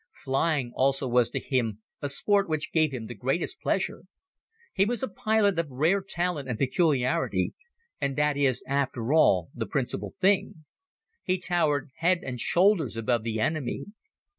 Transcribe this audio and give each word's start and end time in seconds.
Flying 0.25 0.71
also 0.73 1.07
was 1.07 1.29
to 1.29 1.37
him 1.39 1.83
a 2.01 2.09
sport 2.09 2.49
which 2.49 2.71
gave 2.71 2.91
him 2.91 3.05
the 3.05 3.13
greatest 3.13 3.59
pleasure. 3.59 4.05
He 4.73 4.83
was 4.83 5.03
a 5.03 5.07
pilot 5.07 5.59
of 5.59 5.69
rare 5.69 6.01
talent 6.01 6.49
and 6.49 6.57
particularity, 6.57 7.53
and 7.99 8.15
that 8.15 8.35
is, 8.35 8.63
after 8.65 9.13
all, 9.13 9.49
the 9.53 9.67
principal 9.67 10.15
thing. 10.19 10.65
He 11.21 11.37
towered 11.37 11.91
head 11.97 12.23
and 12.23 12.39
shoulders 12.39 12.97
above 12.97 13.21
the 13.23 13.39
enemy. 13.39 13.89